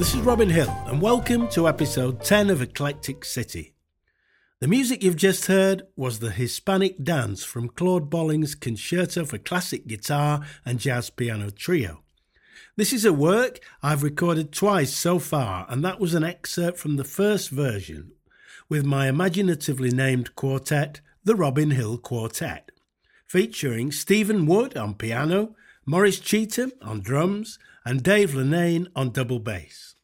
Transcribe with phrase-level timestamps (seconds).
[0.00, 3.74] This is Robin Hill, and welcome to episode 10 of Eclectic City.
[4.58, 9.86] The music you've just heard was the Hispanic Dance from Claude Bolling's Concerto for Classic
[9.86, 12.02] Guitar and Jazz Piano Trio.
[12.76, 16.96] This is a work I've recorded twice so far, and that was an excerpt from
[16.96, 18.12] the first version
[18.70, 22.70] with my imaginatively named quartet, the Robin Hill Quartet,
[23.26, 29.94] featuring Stephen Wood on piano, Maurice Cheetham on drums, and Dave Lennane on double bass.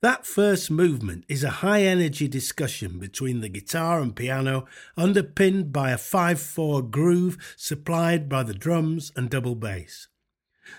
[0.00, 4.66] That first movement is a high energy discussion between the guitar and piano,
[4.96, 10.06] underpinned by a 5 4 groove supplied by the drums and double bass.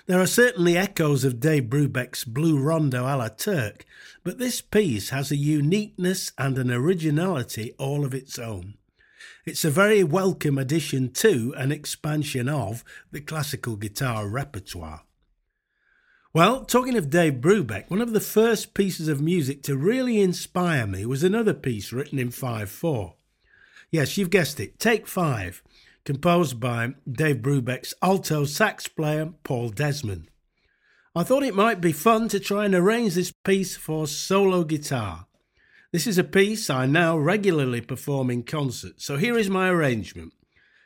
[0.05, 3.85] There are certainly echoes of Dave Brubeck's Blue Rondo a la Turk,
[4.23, 8.75] but this piece has a uniqueness and an originality all of its own.
[9.45, 15.01] It's a very welcome addition to and expansion of the classical guitar repertoire.
[16.31, 20.85] Well, talking of Dave Brubeck, one of the first pieces of music to really inspire
[20.85, 23.15] me was another piece written in 5 4.
[23.89, 25.63] Yes, you've guessed it, Take 5,
[26.05, 30.29] composed by Dave Brubeck's alto sax player Paul Desmond.
[31.15, 35.25] I thought it might be fun to try and arrange this piece for solo guitar.
[35.91, 40.33] This is a piece I now regularly perform in concert, so here is my arrangement.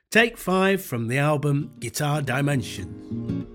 [0.10, 3.53] Take 5 from the album Guitar Dimensions.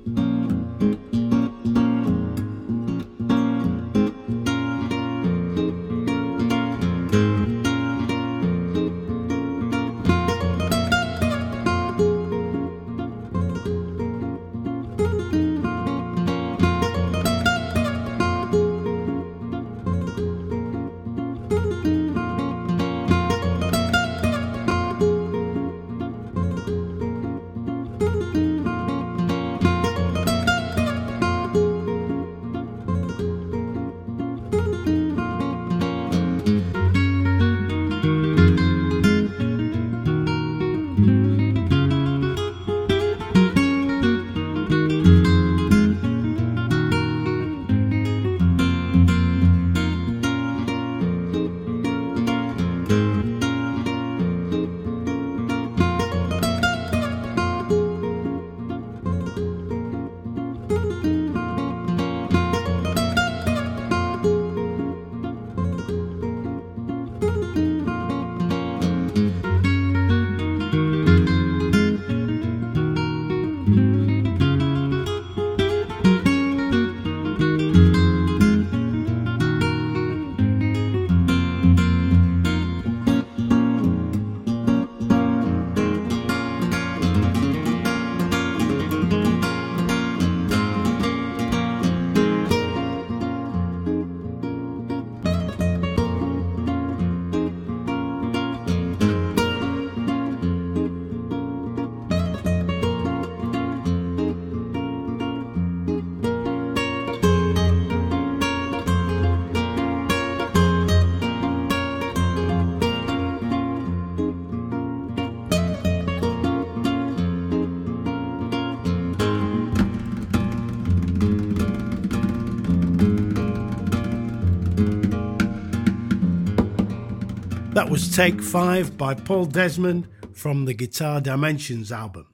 [127.78, 132.26] That was Take 5 by Paul Desmond from the Guitar Dimensions album.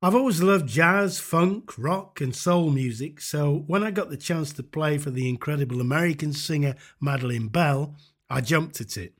[0.00, 4.50] I've always loved jazz, funk, rock, and soul music, so when I got the chance
[4.54, 7.94] to play for the incredible American singer Madeline Bell,
[8.30, 9.12] I jumped at it.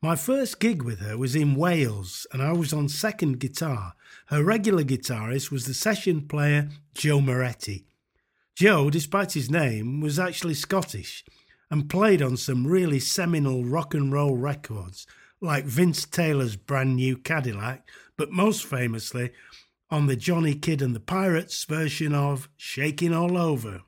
[0.00, 3.94] My first gig with her was in Wales, and I was on second guitar.
[4.26, 7.86] Her regular guitarist was the session player Joe Moretti.
[8.54, 11.24] Joe, despite his name, was actually Scottish
[11.70, 15.06] and played on some really seminal rock and roll records
[15.40, 19.32] like Vince Taylor's brand new Cadillac, but most famously
[19.90, 23.82] on the Johnny Kidd and the Pirates version of Shaking All Over.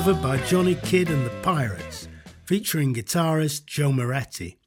[0.00, 2.08] Shaking All Over by Johnny Kidd and the Pirates,
[2.44, 4.58] featuring guitarist Joe Moretti.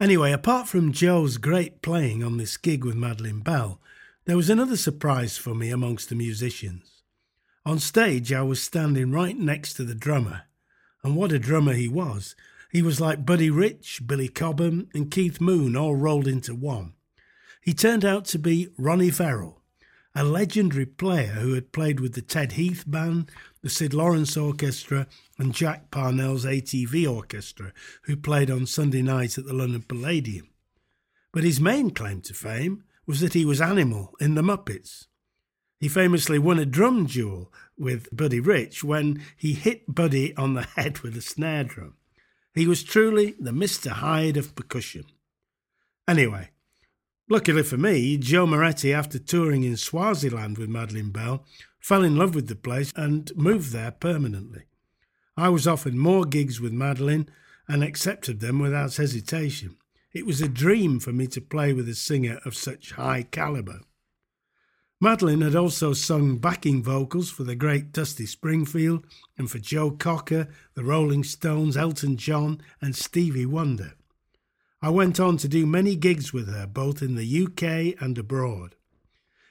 [0.00, 3.80] Anyway, apart from Joe's great playing on this gig with Madeline Bell,
[4.26, 7.02] There was another surprise for me amongst the musicians.
[7.66, 10.42] On stage, I was standing right next to the drummer,
[11.02, 12.36] and what a drummer he was!
[12.70, 16.94] He was like Buddy Rich, Billy Cobham, and Keith Moon all rolled into one.
[17.60, 19.63] He turned out to be Ronnie Verrell,
[20.14, 23.30] a legendary player who had played with the Ted Heath Band,
[23.62, 25.06] the Syd Lawrence Orchestra,
[25.38, 27.72] and Jack Parnell's ATV Orchestra,
[28.02, 30.48] who played on Sunday nights at the London Palladium.
[31.32, 35.06] But his main claim to fame was that he was Animal in the Muppets.
[35.80, 40.62] He famously won a drum duel with Buddy Rich when he hit Buddy on the
[40.62, 41.94] head with a snare drum.
[42.54, 43.90] He was truly the Mr.
[43.90, 45.06] Hyde of percussion.
[46.06, 46.50] Anyway,
[47.28, 51.44] luckily for me, Joe Moretti, after touring in Swaziland with Madeline Bell,
[51.80, 54.64] fell in love with the place and moved there permanently.
[55.36, 57.28] I was offered more gigs with Madeline
[57.68, 59.76] and accepted them without hesitation.
[60.12, 63.80] It was a dream for me to play with a singer of such high calibre.
[65.00, 69.04] Madeline had also sung backing vocals for the great Dusty Springfield
[69.36, 73.94] and for Joe Cocker, the Rolling Stones, Elton John, and Stevie Wonder.
[74.84, 78.76] I went on to do many gigs with her, both in the UK and abroad.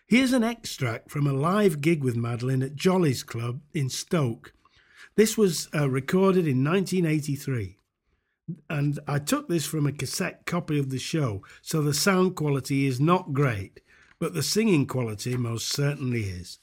[0.06, 4.54] Here's an extract from a live gig with Madeline at Jolly's Club in Stoke.
[5.16, 7.78] This was uh, recorded in 1983,
[8.70, 12.86] and I took this from a cassette copy of the show, so the sound quality
[12.86, 13.80] is not great
[14.24, 16.60] but the singing quality most certainly is.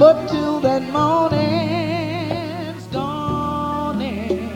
[0.00, 4.50] But till that morning's dawning,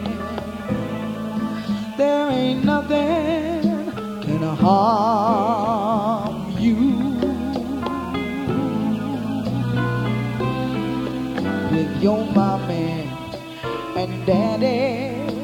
[1.96, 3.92] there ain't nothing
[4.24, 6.76] can harm you.
[11.70, 13.08] With your mommy
[13.94, 15.43] and daddy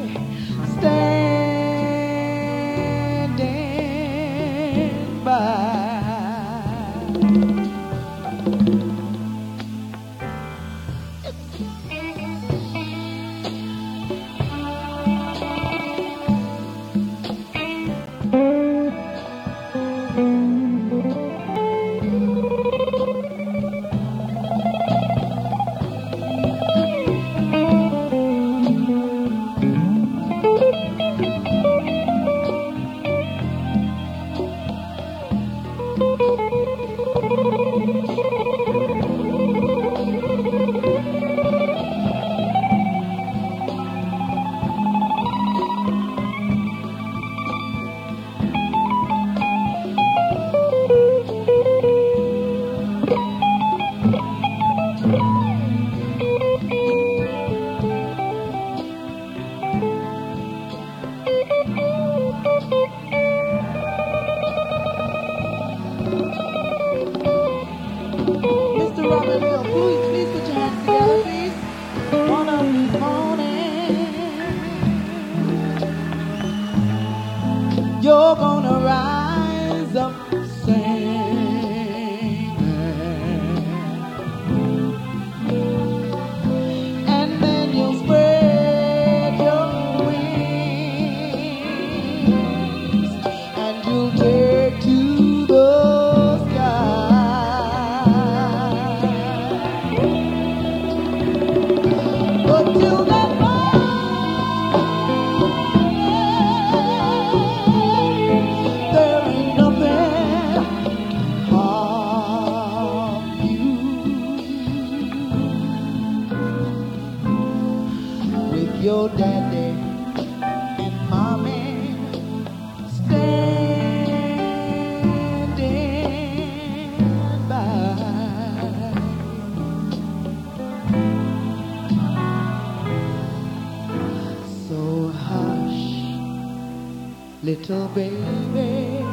[137.50, 139.04] little baby,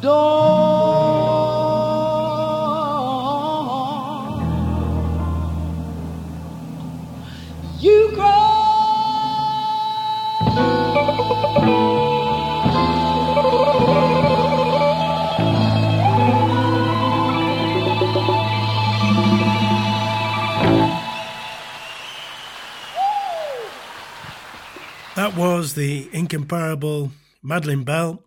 [0.00, 0.79] don't
[25.20, 27.12] That was the incomparable
[27.42, 28.24] Madeline Bell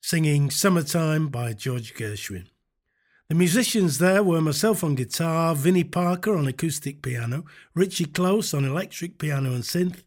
[0.00, 2.48] singing Summertime by George Gershwin.
[3.28, 7.44] The musicians there were myself on guitar, Vinnie Parker on acoustic piano,
[7.76, 10.02] Richie Close on electric piano and synth,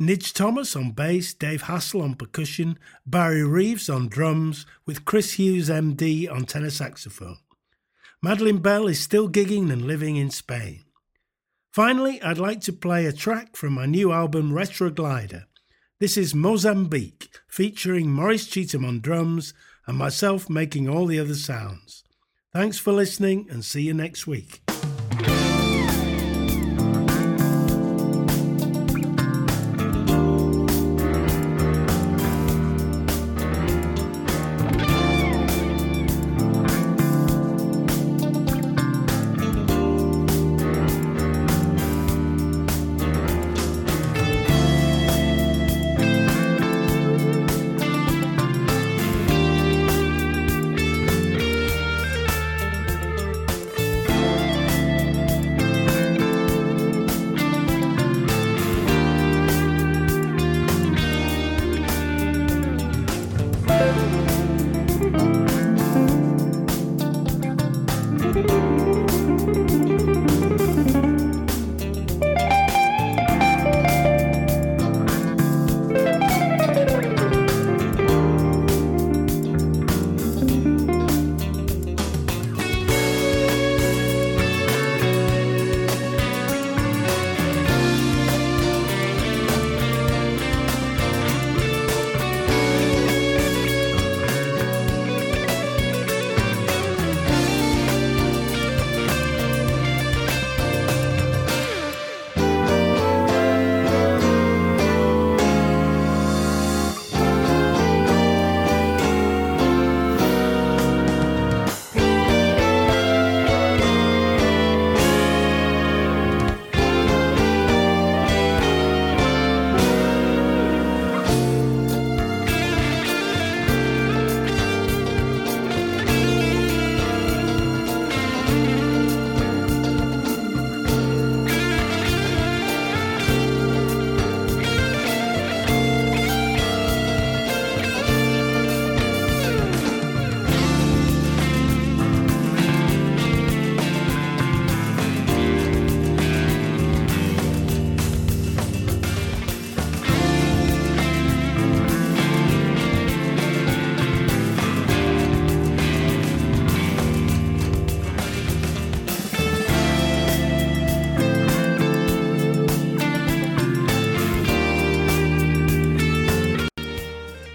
[0.00, 5.68] Nidge Thomas on bass, Dave Hassel on percussion, Barry Reeves on drums, with Chris Hughes
[5.68, 7.36] MD on tenor saxophone.
[8.22, 10.84] Madeline Bell is still gigging and living in Spain.
[11.72, 15.44] Finally, I'd like to play a track from my new album Retroglider.
[16.00, 19.54] This is Mozambique, featuring Maurice Cheetham on drums
[19.86, 22.04] and myself making all the other sounds.
[22.52, 24.60] Thanks for listening and see you next week.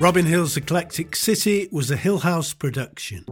[0.08, 3.26] Robin Hill's Eclectic City was a Hill House production.